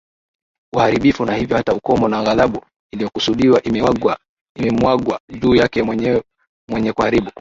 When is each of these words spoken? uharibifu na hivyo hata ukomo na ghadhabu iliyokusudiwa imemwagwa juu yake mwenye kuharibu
uharibifu 0.75 1.25
na 1.25 1.35
hivyo 1.35 1.57
hata 1.57 1.73
ukomo 1.73 2.07
na 2.07 2.23
ghadhabu 2.23 2.65
iliyokusudiwa 2.91 3.63
imemwagwa 4.55 5.19
juu 5.39 5.55
yake 5.55 5.83
mwenye 6.67 6.93
kuharibu 6.93 7.29